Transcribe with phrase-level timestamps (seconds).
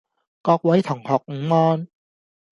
[0.41, 1.87] 各位同學午安